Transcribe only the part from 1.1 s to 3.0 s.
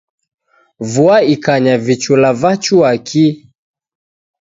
ikanya vichula vachua